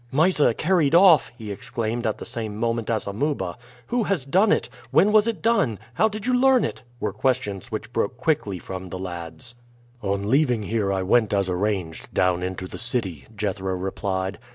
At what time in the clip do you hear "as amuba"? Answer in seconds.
2.89-3.55